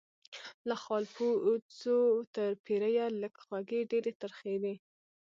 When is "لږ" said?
3.21-3.33